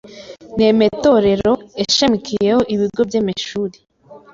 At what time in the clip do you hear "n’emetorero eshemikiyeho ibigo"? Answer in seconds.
0.57-3.01